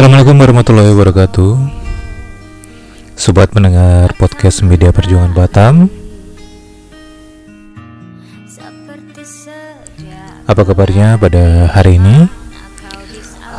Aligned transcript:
Assalamualaikum 0.00 0.40
warahmatullahi 0.40 0.96
wabarakatuh. 0.96 1.52
Sobat 3.20 3.52
mendengar 3.52 4.08
podcast 4.16 4.64
Media 4.64 4.96
Perjuangan 4.96 5.36
Batam. 5.36 5.92
Apa 10.48 10.62
kabarnya 10.64 11.20
pada 11.20 11.68
hari 11.68 12.00
ini? 12.00 12.32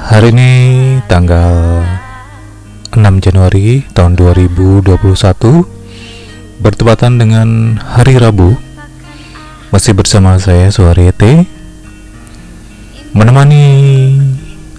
Hari 0.10 0.34
ini 0.34 0.52
tanggal 1.06 1.86
6 2.90 2.98
Januari 3.22 3.86
tahun 3.94 4.18
2021 4.18 4.98
Bertepatan 6.58 7.22
dengan 7.22 7.78
hari 7.78 8.18
Rabu. 8.18 8.58
Masih 9.70 9.94
bersama 9.94 10.42
saya 10.42 10.74
Suharyete 10.74 11.46
Menemani 13.14 14.18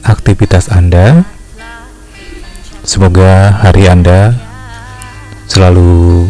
aktivitas 0.03 0.67
Anda 0.67 1.32
Semoga 2.83 3.63
hari 3.63 3.87
Anda 3.87 4.35
selalu 5.47 6.27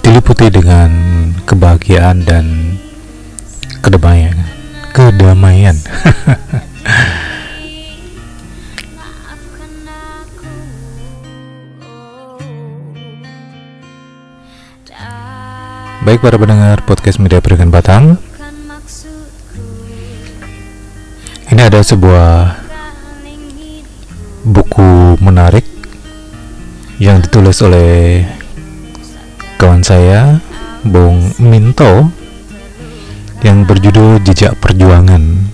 diliputi 0.00 0.48
dengan 0.48 0.88
kebahagiaan 1.44 2.24
dan 2.24 2.80
kedamaian. 3.84 4.32
Kedamaian. 4.96 5.76
Baik 16.08 16.24
para 16.24 16.40
pendengar 16.40 16.80
podcast 16.88 17.22
Media 17.22 17.38
Berikan 17.38 17.70
Batam 17.70 18.18
Ini 21.46 21.62
ada 21.68 21.78
sebuah 21.78 22.61
menarik 25.22 25.62
yang 26.98 27.22
ditulis 27.22 27.62
oleh 27.62 28.26
kawan 29.54 29.86
saya 29.86 30.42
Bung 30.82 31.30
Minto 31.38 32.10
yang 33.46 33.62
berjudul 33.62 34.18
Jejak 34.26 34.58
Perjuangan 34.58 35.46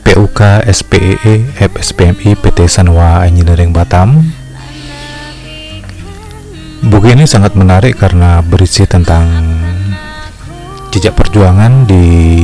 PUK 0.00 0.64
SPEE 0.64 1.52
FSPMI 1.60 2.36
PT 2.40 2.68
Sanwa 2.68 3.28
Engineering 3.28 3.76
Batam. 3.76 4.20
Buku 6.82 7.12
ini 7.12 7.28
sangat 7.28 7.54
menarik 7.54 8.00
karena 8.00 8.42
berisi 8.42 8.88
tentang 8.88 9.28
jejak 10.92 11.14
perjuangan 11.14 11.86
di 11.88 12.42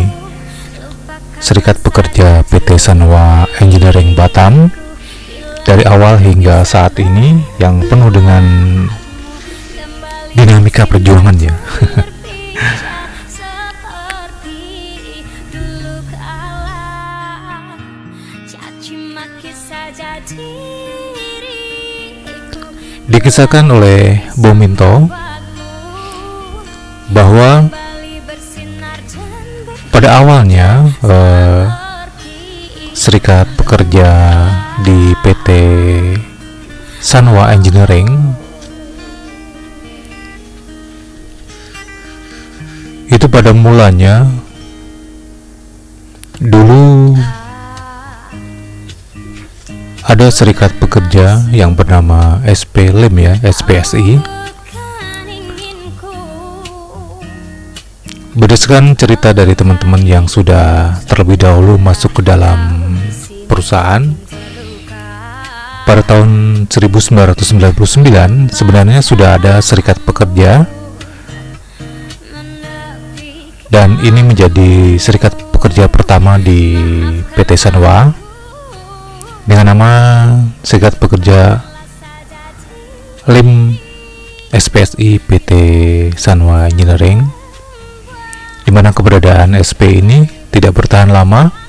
Serikat 1.39 1.81
Pekerja 1.85 2.47
PT 2.47 2.81
Sanwa 2.81 3.45
Engineering 3.61 4.17
Batam 4.17 4.73
dari 5.69 5.85
awal 5.85 6.17
hingga 6.17 6.65
saat 6.65 6.97
ini 6.97 7.45
yang 7.61 7.85
penuh 7.85 8.09
dengan 8.09 8.41
dinamika 10.33 10.89
perjuangan 10.89 11.37
ya. 11.37 11.53
Dikisahkan 23.09 23.69
oleh 23.69 24.25
Bominto 24.41 25.05
bahwa 27.13 27.69
pada 29.93 30.25
awalnya 30.25 30.89
eh, 31.05 31.65
serikat 32.97 33.49
pekerja 33.57 34.09
di 34.83 35.15
PT 35.23 35.49
Sanwa 37.03 37.51
Engineering. 37.51 38.07
Itu 43.09 43.27
pada 43.27 43.51
mulanya 43.51 44.29
dulu 46.39 47.19
ada 50.09 50.31
serikat 50.31 50.73
pekerja 50.79 51.45
yang 51.51 51.75
bernama 51.75 52.39
SP 52.47 52.95
Lim 52.95 53.19
ya 53.19 53.35
SPSI 53.43 54.23
berdasarkan 58.39 58.95
cerita 58.95 59.35
dari 59.35 59.59
teman-teman 59.59 59.99
yang 60.07 60.31
sudah 60.31 60.95
terlebih 61.11 61.43
dahulu 61.43 61.75
masuk 61.75 62.23
ke 62.23 62.23
dalam 62.23 62.57
perusahaan 63.51 64.15
pada 65.89 66.05
tahun 66.05 66.29
1999 66.69 68.53
sebenarnya 68.53 69.01
sudah 69.01 69.41
ada 69.41 69.57
serikat 69.65 69.97
pekerja 70.05 70.69
dan 73.73 73.97
ini 74.05 74.21
menjadi 74.21 75.01
serikat 75.01 75.33
pekerja 75.49 75.89
pertama 75.89 76.37
di 76.37 76.77
PT 77.33 77.57
Sanwa 77.57 78.13
dengan 79.49 79.73
nama 79.73 79.91
Serikat 80.61 81.01
Pekerja 81.01 81.57
Lim 83.33 83.73
SPSI 84.53 85.25
PT 85.25 85.51
Sanwa 86.21 86.69
Engineering 86.69 87.25
di 88.69 88.71
mana 88.77 88.93
keberadaan 88.93 89.57
SP 89.57 90.05
ini 90.05 90.29
tidak 90.53 90.77
bertahan 90.77 91.09
lama. 91.09 91.68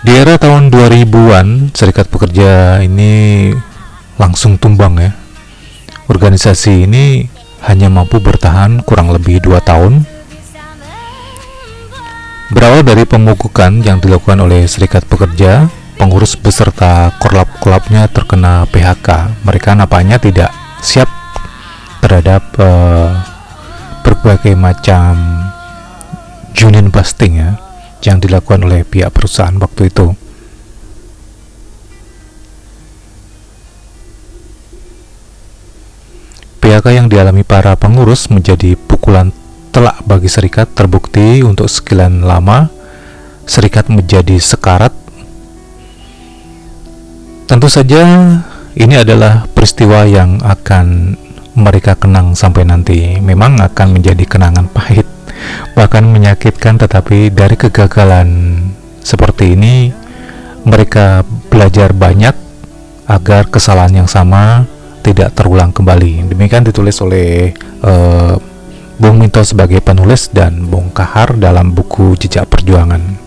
Di 0.00 0.16
era 0.16 0.40
tahun 0.40 0.72
2000-an, 0.72 1.76
serikat 1.76 2.08
pekerja 2.08 2.80
ini 2.80 3.52
langsung 4.16 4.56
tumbang 4.56 4.96
ya. 4.96 5.12
Organisasi 6.08 6.88
ini 6.88 7.28
hanya 7.68 7.92
mampu 7.92 8.16
bertahan 8.16 8.80
kurang 8.80 9.12
lebih 9.12 9.44
dua 9.44 9.60
tahun. 9.60 10.00
Berawal 12.48 12.80
dari 12.80 13.04
pemukukan 13.04 13.84
yang 13.84 14.00
dilakukan 14.00 14.40
oleh 14.40 14.64
serikat 14.64 15.04
pekerja, 15.04 15.68
pengurus 16.00 16.32
beserta 16.32 17.12
korlap-korlapnya 17.20 18.08
terkena 18.08 18.64
PHK. 18.72 19.36
Mereka 19.44 19.76
nampaknya 19.76 20.16
tidak 20.16 20.48
siap 20.80 21.12
terhadap 22.00 22.40
uh, 22.56 23.20
berbagai 24.00 24.56
macam 24.56 25.44
union 26.56 26.88
busting 26.88 27.36
ya 27.36 27.69
yang 28.06 28.22
dilakukan 28.22 28.64
oleh 28.64 28.86
pihak 28.86 29.12
perusahaan 29.12 29.56
waktu 29.58 29.92
itu. 29.92 30.14
PHK 36.60 36.86
yang 36.92 37.08
dialami 37.10 37.42
para 37.42 37.74
pengurus 37.74 38.30
menjadi 38.30 38.76
pukulan 38.76 39.34
telak 39.74 40.04
bagi 40.06 40.28
serikat 40.30 40.70
terbukti 40.76 41.42
untuk 41.42 41.66
sekian 41.66 42.22
lama 42.22 42.70
serikat 43.48 43.90
menjadi 43.90 44.38
sekarat. 44.38 44.94
Tentu 47.50 47.66
saja 47.66 48.02
ini 48.78 48.94
adalah 48.94 49.50
peristiwa 49.50 50.06
yang 50.06 50.38
akan 50.46 51.18
mereka 51.58 51.98
kenang 51.98 52.38
sampai 52.38 52.62
nanti 52.62 53.18
memang 53.18 53.58
akan 53.58 53.98
menjadi 53.98 54.22
kenangan 54.22 54.70
pahit 54.70 55.19
bahkan 55.76 56.06
menyakitkan 56.06 56.80
tetapi 56.80 57.30
dari 57.30 57.56
kegagalan 57.56 58.60
seperti 59.00 59.56
ini 59.56 59.92
mereka 60.64 61.24
belajar 61.48 61.92
banyak 61.96 62.36
agar 63.10 63.48
kesalahan 63.48 64.04
yang 64.04 64.10
sama 64.10 64.64
tidak 65.00 65.32
terulang 65.32 65.72
kembali. 65.72 66.28
Demikian 66.30 66.62
ditulis 66.62 67.00
oleh 67.00 67.56
uh, 67.82 68.36
Bung 69.00 69.16
Minto 69.16 69.40
sebagai 69.40 69.80
penulis 69.80 70.28
dan 70.28 70.68
Bung 70.68 70.92
Kahar 70.92 71.36
dalam 71.40 71.72
buku 71.72 72.20
Jejak 72.20 72.52
Perjuangan 72.52 73.19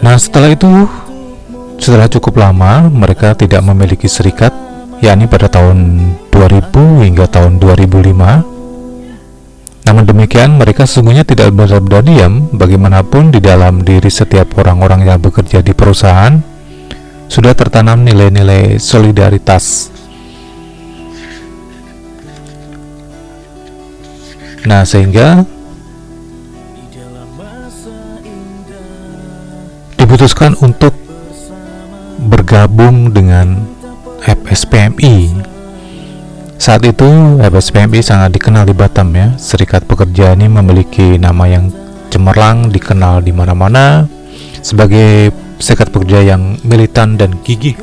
Nah, 0.00 0.16
setelah 0.16 0.48
itu, 0.48 0.88
setelah 1.76 2.08
cukup 2.08 2.40
lama, 2.40 2.88
mereka 2.88 3.36
tidak 3.36 3.60
memiliki 3.60 4.08
serikat, 4.08 4.48
yakni 5.04 5.28
pada 5.28 5.52
tahun 5.52 6.08
2000 6.32 7.04
hingga 7.04 7.28
tahun 7.28 7.60
2005. 7.60 8.40
Namun 9.84 10.04
demikian, 10.08 10.56
mereka 10.56 10.88
sesungguhnya 10.88 11.28
tidak 11.28 11.52
benar-benar 11.52 12.00
diam. 12.00 12.48
Bagaimanapun, 12.48 13.28
di 13.28 13.44
dalam 13.44 13.84
diri 13.84 14.08
setiap 14.08 14.56
orang-orang 14.56 15.04
yang 15.04 15.20
bekerja 15.20 15.60
di 15.60 15.76
perusahaan 15.76 16.40
sudah 17.28 17.52
tertanam 17.52 18.00
nilai-nilai 18.00 18.80
solidaritas. 18.80 19.92
Nah, 24.64 24.84
sehingga 24.88 25.44
diputuskan 30.20 30.52
untuk 30.60 30.92
bergabung 32.28 33.08
dengan 33.08 33.56
FSPMI. 34.20 35.32
Saat 36.60 36.84
itu 36.84 37.08
FSPMI 37.40 38.04
sangat 38.04 38.36
dikenal 38.36 38.68
di 38.68 38.76
Batam 38.76 39.16
ya. 39.16 39.32
Serikat 39.40 39.88
Pekerja 39.88 40.36
ini 40.36 40.44
memiliki 40.44 41.16
nama 41.16 41.48
yang 41.48 41.72
cemerlang, 42.12 42.68
dikenal 42.68 43.24
di 43.24 43.32
mana-mana 43.32 44.04
sebagai 44.60 45.32
serikat 45.56 45.88
pekerja 45.88 46.36
yang 46.36 46.60
militan 46.68 47.16
dan 47.16 47.40
gigih 47.40 47.80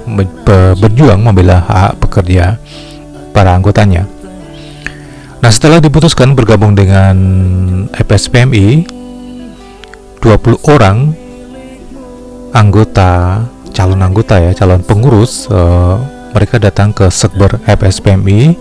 berjuang 0.77 1.25
membela 1.25 1.65
hak 1.65 1.97
pekerja 2.05 2.61
para 3.33 3.57
anggotanya. 3.57 4.05
Nah, 5.41 5.49
setelah 5.49 5.81
diputuskan 5.81 6.37
bergabung 6.37 6.77
dengan 6.77 7.17
FSPMI, 7.97 8.85
20 10.21 10.69
orang 10.69 11.25
anggota, 12.55 13.44
calon 13.71 14.03
anggota 14.03 14.39
ya, 14.39 14.51
calon 14.55 14.83
pengurus 14.83 15.47
uh, 15.51 15.99
mereka 16.35 16.61
datang 16.61 16.94
ke 16.94 17.07
Sekber 17.09 17.57
FSPMI 17.65 18.53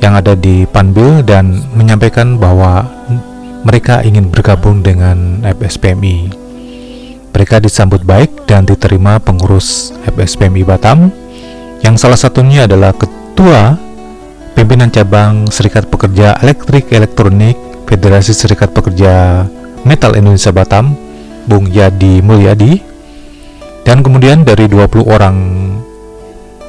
yang 0.00 0.16
ada 0.16 0.36
di 0.36 0.64
Panbil 0.68 1.24
dan 1.24 1.60
menyampaikan 1.76 2.40
bahwa 2.40 2.88
mereka 3.64 4.00
ingin 4.00 4.32
bergabung 4.32 4.80
dengan 4.80 5.44
FSPMI. 5.44 6.32
Mereka 7.30 7.62
disambut 7.62 8.02
baik 8.02 8.48
dan 8.48 8.66
diterima 8.66 9.22
pengurus 9.22 9.94
FSPMI 10.08 10.66
Batam 10.66 11.08
yang 11.80 11.96
salah 11.96 12.18
satunya 12.18 12.68
adalah 12.68 12.92
ketua 12.92 13.78
pimpinan 14.52 14.92
cabang 14.92 15.48
Serikat 15.48 15.88
Pekerja 15.88 16.36
Elektrik 16.42 16.90
Elektronik 16.92 17.56
Federasi 17.88 18.36
Serikat 18.36 18.76
Pekerja 18.76 19.46
Metal 19.88 20.12
Indonesia 20.12 20.52
Batam, 20.52 20.92
Bung 21.48 21.64
Yadi 21.72 22.20
Mulyadi, 22.20 22.89
dan 23.90 24.06
kemudian 24.06 24.46
dari 24.46 24.70
20 24.70 25.02
orang 25.02 25.34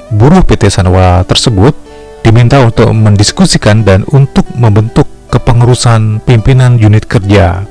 buruh 0.10 0.42
PT 0.42 0.74
Sanwa 0.74 1.22
tersebut 1.22 1.78
diminta 2.26 2.58
untuk 2.66 2.90
mendiskusikan 2.90 3.86
dan 3.86 4.02
untuk 4.10 4.50
membentuk 4.58 5.06
kepengurusan 5.30 6.26
pimpinan 6.26 6.82
unit 6.82 7.06
kerja. 7.06 7.62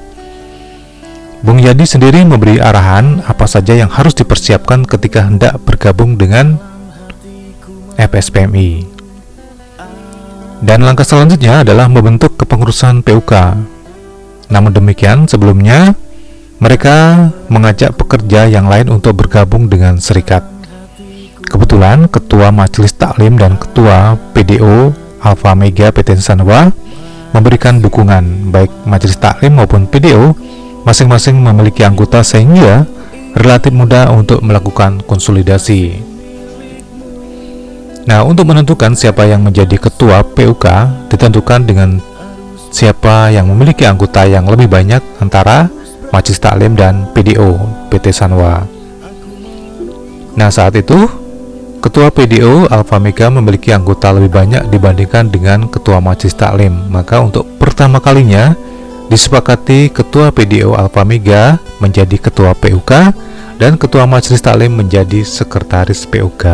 Bung 1.43 1.59
Yadi 1.59 1.83
sendiri 1.83 2.23
memberi 2.23 2.63
arahan 2.63 3.27
apa 3.27 3.51
saja 3.51 3.75
yang 3.75 3.91
harus 3.91 4.15
dipersiapkan 4.15 4.87
ketika 4.87 5.27
hendak 5.27 5.59
bergabung 5.67 6.15
dengan 6.15 6.55
FSPMI. 7.99 8.87
Dan 10.63 10.87
langkah 10.87 11.03
selanjutnya 11.03 11.67
adalah 11.67 11.91
membentuk 11.91 12.39
kepengurusan 12.39 13.03
PUK. 13.03 13.33
Namun 14.47 14.71
demikian, 14.71 15.27
sebelumnya 15.27 15.99
mereka 16.61 17.29
mengajak 17.49 17.97
pekerja 17.97 18.45
yang 18.45 18.69
lain 18.69 18.93
untuk 18.93 19.17
bergabung 19.17 19.67
dengan 19.73 19.97
serikat. 19.97 20.45
Kebetulan 21.41 22.07
Ketua 22.07 22.53
Majelis 22.53 22.93
Taklim 22.93 23.41
dan 23.41 23.57
Ketua 23.57 24.15
PDO 24.37 24.93
Alfa 25.25 25.57
Mega 25.57 25.89
PT 25.89 26.21
Sanwa 26.21 26.69
memberikan 27.33 27.81
dukungan 27.81 28.53
baik 28.53 28.71
Majelis 28.85 29.17
Taklim 29.17 29.57
maupun 29.57 29.89
PDO 29.89 30.37
masing-masing 30.85 31.41
memiliki 31.41 31.81
anggota 31.81 32.21
sehingga 32.21 32.85
relatif 33.33 33.73
mudah 33.73 34.13
untuk 34.13 34.45
melakukan 34.45 35.01
konsolidasi. 35.09 35.97
Nah, 38.05 38.21
untuk 38.27 38.49
menentukan 38.49 38.93
siapa 38.93 39.25
yang 39.25 39.41
menjadi 39.41 39.77
ketua 39.81 40.25
PUK 40.25 40.67
ditentukan 41.09 41.61
dengan 41.65 42.01
siapa 42.69 43.33
yang 43.33 43.49
memiliki 43.49 43.89
anggota 43.89 44.29
yang 44.29 44.45
lebih 44.49 44.69
banyak 44.71 45.01
antara 45.21 45.80
Majelis 46.11 46.43
Taklim 46.43 46.75
dan 46.75 47.07
PDO 47.15 47.59
PT 47.91 48.11
Sanwa. 48.15 48.67
Nah, 50.35 50.51
saat 50.51 50.75
itu 50.79 51.07
Ketua 51.81 52.13
PDO 52.13 52.69
Alfa 52.69 53.01
Mega 53.01 53.33
memiliki 53.33 53.73
anggota 53.73 54.13
lebih 54.13 54.29
banyak 54.29 54.69
dibandingkan 54.69 55.33
dengan 55.33 55.65
Ketua 55.65 55.97
Majelis 55.97 56.37
Taklim. 56.37 56.93
Maka 56.93 57.25
untuk 57.25 57.49
pertama 57.57 58.05
kalinya 58.05 58.53
disepakati 59.09 59.89
Ketua 59.89 60.29
PDO 60.29 60.77
Alfa 60.77 61.09
Mega 61.09 61.57
menjadi 61.81 62.21
Ketua 62.21 62.53
PUK 62.53 62.93
dan 63.57 63.81
Ketua 63.81 64.05
Majelis 64.05 64.45
Taklim 64.45 64.77
menjadi 64.77 65.25
Sekretaris 65.25 66.05
PUK 66.05 66.45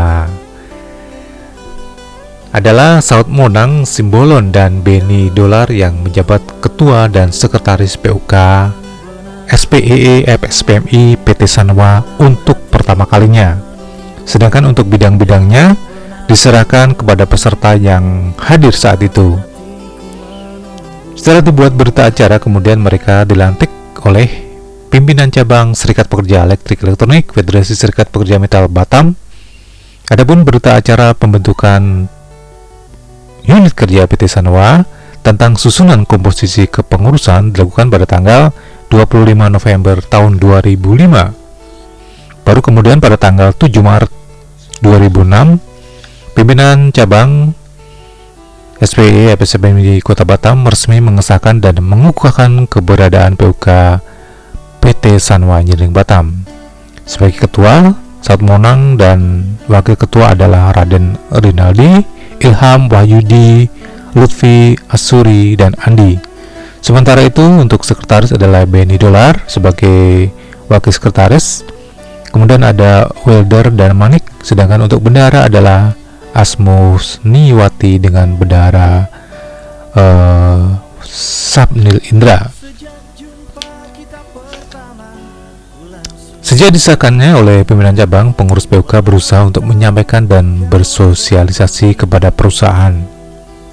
adalah 2.57 3.05
Saud 3.05 3.29
Monang 3.29 3.85
Simbolon 3.85 4.49
dan 4.49 4.81
Beni 4.81 5.29
Dolar 5.29 5.69
yang 5.69 6.01
menjabat 6.01 6.41
Ketua 6.65 7.05
dan 7.05 7.29
Sekretaris 7.29 8.01
PUK 8.01 8.33
SPEE 9.47 10.27
FSPMI 10.27 11.23
PT 11.23 11.47
Sanwa 11.47 12.03
untuk 12.19 12.59
pertama 12.67 13.07
kalinya. 13.07 13.55
Sedangkan 14.27 14.67
untuk 14.67 14.91
bidang-bidangnya 14.91 15.79
diserahkan 16.27 16.99
kepada 16.99 17.25
peserta 17.31 17.79
yang 17.79 18.35
hadir 18.43 18.75
saat 18.75 18.99
itu. 19.07 19.39
Setelah 21.15 21.41
dibuat 21.47 21.73
berita 21.79 22.11
acara, 22.11 22.43
kemudian 22.43 22.83
mereka 22.83 23.23
dilantik 23.23 23.71
oleh 24.03 24.29
pimpinan 24.91 25.31
cabang 25.31 25.73
Serikat 25.73 26.11
Pekerja 26.11 26.43
Elektrik 26.45 26.83
Elektronik 26.83 27.31
Federasi 27.31 27.79
Serikat 27.79 28.11
Pekerja 28.11 28.43
Metal 28.43 28.67
Batam. 28.67 29.15
Adapun 30.07 30.47
berita 30.47 30.79
acara 30.79 31.15
pembentukan 31.15 32.07
unit 33.47 33.75
kerja 33.75 34.07
PT 34.07 34.27
Sanwa 34.27 34.83
tentang 35.23 35.59
susunan 35.59 36.07
komposisi 36.07 36.71
kepengurusan 36.71 37.51
dilakukan 37.51 37.91
pada 37.91 38.07
tanggal 38.07 38.43
25 38.89 39.51
November 39.51 39.97
tahun 40.05 40.39
2005. 40.39 42.47
Baru 42.47 42.61
kemudian 42.63 43.03
pada 43.03 43.19
tanggal 43.19 43.51
7 43.55 43.83
Maret 43.83 44.11
2006, 44.81 45.59
pimpinan 46.39 46.95
cabang 46.95 47.51
FSPM 48.77 49.81
di 49.81 50.05
Kota 50.05 50.29
Batam 50.29 50.69
resmi 50.69 51.01
mengesahkan 51.01 51.65
dan 51.65 51.81
mengukuhkan 51.81 52.69
keberadaan 52.69 53.35
PUK 53.35 53.67
PT 54.85 55.17
Sanwa 55.17 55.65
Engineering 55.65 55.97
Batam. 55.97 56.45
Sebagai 57.09 57.49
ketua, 57.49 57.97
Saat 58.27 58.43
Monang 58.43 58.99
dan 58.99 59.47
wakil 59.71 59.95
ketua 59.95 60.35
adalah 60.35 60.75
Raden 60.75 61.15
Rinaldi 61.31 62.03
Ilham, 62.43 62.93
Wahyudi, 62.93 63.65
Lutfi, 64.13 64.77
Asuri, 64.93 65.57
dan 65.57 65.73
Andi. 65.81 66.21
Sementara 66.87 67.19
itu 67.27 67.43
untuk 67.43 67.83
sekretaris 67.83 68.31
adalah 68.31 68.63
Benny 68.63 68.95
Dolar 68.95 69.43
sebagai 69.51 70.31
wakil 70.71 70.95
sekretaris. 70.95 71.67
Kemudian 72.31 72.63
ada 72.63 73.11
Welder 73.27 73.75
dan 73.75 73.99
Manik, 73.99 74.23
sedangkan 74.39 74.87
untuk 74.87 75.03
bendara 75.03 75.51
adalah 75.51 75.99
Asmus 76.31 77.19
Niwati 77.27 77.99
dengan 77.99 78.39
bendara 78.39 79.03
uh, 79.99 80.79
Sabnil 81.03 81.99
Indra. 82.15 82.55
Sejak 86.39 86.71
disahkannya 86.71 87.35
oleh 87.35 87.67
pimpinan 87.67 87.99
cabang, 87.99 88.31
pengurus 88.31 88.71
PUK 88.71 89.03
berusaha 89.03 89.43
untuk 89.43 89.67
menyampaikan 89.67 90.31
dan 90.31 90.71
bersosialisasi 90.71 91.99
kepada 91.99 92.31
perusahaan. 92.31 92.95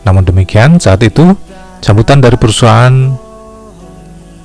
Namun 0.02 0.26
demikian, 0.26 0.82
saat 0.82 1.06
itu 1.06 1.38
sambutan 1.84 2.24
dari 2.24 2.40
perusahaan 2.40 3.12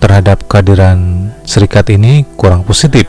terhadap 0.02 0.50
kehadiran 0.50 1.30
serikat 1.46 1.86
ini 1.94 2.26
kurang 2.34 2.66
positif. 2.66 3.06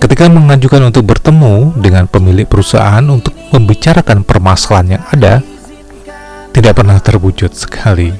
Ketika 0.00 0.32
mengajukan 0.32 0.88
untuk 0.88 1.04
bertemu 1.04 1.76
dengan 1.76 2.08
pemilik 2.08 2.48
perusahaan 2.48 3.04
untuk 3.04 3.36
membicarakan 3.52 4.24
permasalahan 4.24 4.96
yang 4.96 5.04
ada, 5.12 5.34
tidak 6.56 6.72
pernah 6.80 6.96
terwujud 6.96 7.52
sekali. 7.52 8.16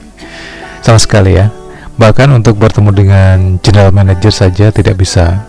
Sama 0.85 1.01
sekali 1.01 1.41
ya. 1.41 1.49
Bahkan 1.97 2.29
untuk 2.31 2.61
bertemu 2.61 2.91
dengan 2.93 3.37
general 3.65 3.91
manager 3.91 4.31
saja 4.31 4.71
tidak 4.71 5.01
bisa 5.01 5.49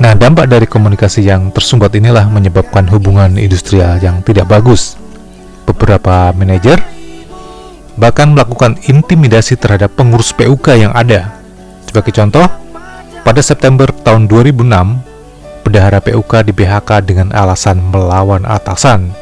Nah, 0.00 0.16
dampak 0.16 0.48
dari 0.48 0.64
komunikasi 0.64 1.22
yang 1.28 1.52
tersumbat 1.52 1.92
inilah 1.94 2.24
menyebabkan 2.26 2.88
hubungan 2.88 3.36
industrial 3.36 4.00
yang 4.00 4.24
tidak 4.24 4.48
bagus. 4.48 4.96
Beberapa 5.68 6.32
manajer 6.34 6.80
bahkan 7.96 8.32
melakukan 8.32 8.78
intimidasi 8.88 9.58
terhadap 9.60 9.92
pengurus 9.96 10.32
PUK 10.32 10.76
yang 10.76 10.92
ada. 10.96 11.32
Sebagai 11.84 12.12
contoh, 12.16 12.46
pada 13.22 13.40
September 13.44 13.88
tahun 13.90 14.26
2006, 14.26 15.62
bendahara 15.62 16.02
PUK 16.02 16.48
di 16.48 16.52
PHK 16.52 16.90
dengan 17.06 17.28
alasan 17.30 17.78
melawan 17.92 18.42
atasan. 18.48 19.12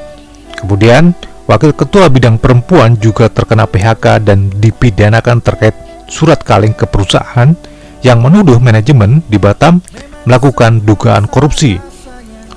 Kemudian, 0.57 1.13
wakil 1.51 1.75
ketua 1.75 2.09
bidang 2.09 2.39
perempuan 2.39 2.97
juga 2.97 3.29
terkena 3.29 3.67
PHK 3.69 4.23
dan 4.23 4.49
dipidanakan 4.55 5.43
terkait 5.43 5.77
surat 6.11 6.41
kaleng 6.43 6.75
ke 6.75 6.89
perusahaan 6.89 7.53
yang 8.01 8.19
menuduh 8.25 8.57
manajemen 8.59 9.21
di 9.29 9.37
Batam 9.37 9.85
melakukan 10.25 10.81
dugaan 10.85 11.29
korupsi. 11.29 11.77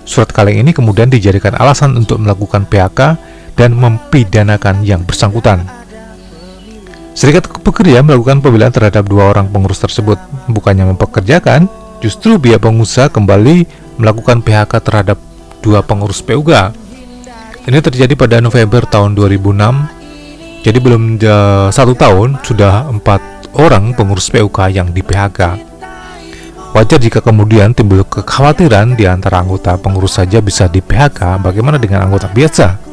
Surat 0.04 0.32
kaleng 0.32 0.60
ini 0.60 0.76
kemudian 0.76 1.08
dijadikan 1.08 1.56
alasan 1.56 1.96
untuk 1.96 2.20
melakukan 2.20 2.68
PHK 2.68 3.00
dan 3.56 3.72
mempidanakan 3.76 4.84
yang 4.84 5.04
bersangkutan. 5.08 5.83
Serikat 7.14 7.46
pekerja 7.46 8.02
melakukan 8.02 8.42
pembelaan 8.42 8.74
terhadap 8.74 9.06
dua 9.06 9.30
orang 9.30 9.46
pengurus 9.46 9.78
tersebut, 9.78 10.18
bukannya 10.50 10.90
mempekerjakan, 10.94 11.70
justru 12.02 12.42
pihak 12.42 12.58
pengusaha 12.66 13.06
kembali 13.14 13.70
melakukan 14.02 14.42
PHK 14.42 14.74
terhadap 14.82 15.22
dua 15.62 15.86
pengurus 15.86 16.26
PUK. 16.26 16.74
Ini 17.70 17.80
terjadi 17.80 18.18
pada 18.18 18.42
November 18.42 18.84
tahun 18.90 19.14
2006. 19.14 20.66
Jadi 20.66 20.78
belum 20.82 21.22
uh, 21.22 21.70
satu 21.70 21.94
tahun 21.94 22.42
sudah 22.42 22.90
empat 22.90 23.22
orang 23.62 23.94
pengurus 23.94 24.34
PUK 24.34 24.74
yang 24.74 24.90
di 24.90 25.06
PHK. 25.06 25.72
Wajar 26.74 26.98
jika 26.98 27.22
kemudian 27.22 27.78
timbul 27.78 28.02
kekhawatiran 28.02 28.98
di 28.98 29.06
antara 29.06 29.46
anggota 29.46 29.78
pengurus 29.78 30.18
saja 30.18 30.42
bisa 30.42 30.66
di 30.66 30.82
PHK, 30.82 31.38
bagaimana 31.38 31.78
dengan 31.78 32.10
anggota 32.10 32.26
biasa? 32.34 32.93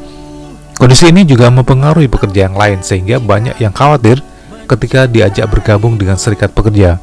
Kondisi 0.80 1.12
ini 1.12 1.28
juga 1.28 1.52
mempengaruhi 1.52 2.08
pekerja 2.08 2.48
yang 2.48 2.56
lain 2.56 2.80
sehingga 2.80 3.20
banyak 3.20 3.60
yang 3.60 3.68
khawatir 3.68 4.24
ketika 4.64 5.04
diajak 5.04 5.44
bergabung 5.52 6.00
dengan 6.00 6.16
serikat 6.16 6.56
pekerja. 6.56 6.96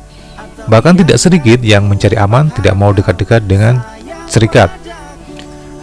Bahkan 0.65 1.05
tidak 1.05 1.21
sedikit 1.21 1.61
yang 1.61 1.85
mencari 1.85 2.17
aman 2.17 2.49
tidak 2.49 2.73
mau 2.73 2.89
dekat-dekat 2.89 3.45
dengan 3.45 3.85
serikat. 4.25 4.73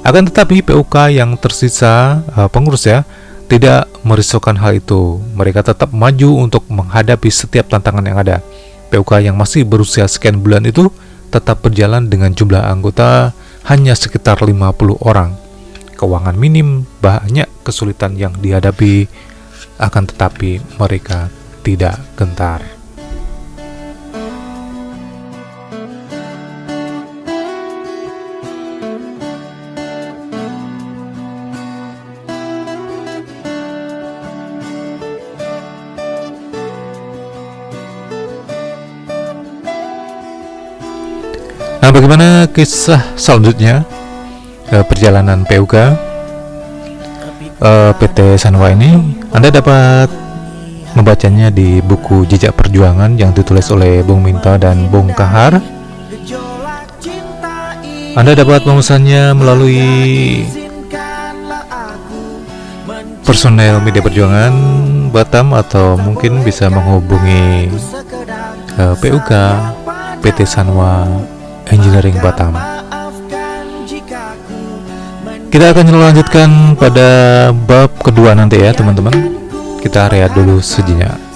Akan 0.02 0.26
tetapi 0.26 0.66
PUK 0.66 1.14
yang 1.14 1.38
tersisa 1.38 2.18
uh, 2.34 2.50
pengurus 2.50 2.90
ya 2.90 3.06
tidak 3.46 3.86
merisaukan 4.02 4.58
hal 4.58 4.74
itu. 4.74 5.22
Mereka 5.38 5.62
tetap 5.62 5.94
maju 5.94 6.42
untuk 6.42 6.66
menghadapi 6.66 7.30
setiap 7.30 7.70
tantangan 7.70 8.02
yang 8.02 8.18
ada. 8.18 8.42
PUK 8.90 9.22
yang 9.22 9.38
masih 9.38 9.62
berusia 9.62 10.10
sekian 10.10 10.42
bulan 10.42 10.66
itu 10.66 10.90
tetap 11.30 11.62
berjalan 11.62 12.10
dengan 12.10 12.34
jumlah 12.34 12.58
anggota 12.58 13.30
hanya 13.70 13.94
sekitar 13.94 14.42
50 14.42 14.98
orang. 14.98 15.43
Keuangan 16.04 16.37
minim, 16.37 16.84
banyak 17.00 17.49
kesulitan 17.64 18.12
yang 18.20 18.37
dihadapi, 18.37 19.08
akan 19.80 20.04
tetapi 20.04 20.61
mereka 20.76 21.32
tidak 21.64 21.96
gentar. 22.12 22.61
Nah, 41.80 41.88
bagaimana 41.88 42.44
kisah 42.52 43.16
selanjutnya 43.16 44.03
eh, 44.75 44.85
perjalanan 44.85 45.47
PUK 45.47 45.75
eh, 47.62 47.93
PT 47.95 48.19
Sanwa 48.35 48.75
ini? 48.75 49.23
Anda 49.31 49.54
dapat 49.54 50.11
membacanya 50.95 51.50
di 51.50 51.83
buku 51.83 52.26
Jejak 52.26 52.54
Perjuangan 52.54 53.19
yang 53.19 53.35
ditulis 53.35 53.66
oleh 53.71 54.02
Bung 54.02 54.23
Minta 54.23 54.59
dan 54.59 54.90
Bung 54.90 55.11
Kahar. 55.14 55.59
Anda 58.14 58.33
dapat 58.38 58.62
memesannya 58.62 59.35
melalui 59.35 59.83
personel 63.26 63.83
media 63.83 63.99
perjuangan 63.99 64.54
Batam 65.11 65.50
atau 65.50 65.99
mungkin 65.99 66.47
bisa 66.47 66.71
menghubungi 66.71 67.75
uh, 68.78 68.95
PUK 68.99 69.31
PT 70.23 70.47
Sanwa 70.47 71.07
Engineering 71.71 72.19
Batam. 72.23 72.74
Kita 75.54 75.70
akan 75.70 75.87
melanjutkan 75.87 76.75
pada 76.75 77.06
bab 77.54 77.94
kedua 78.02 78.34
nanti 78.34 78.58
ya 78.58 78.75
teman-teman. 78.75 79.14
Kita 79.78 80.11
rehat 80.11 80.34
dulu 80.34 80.58
sejenak. 80.58 81.34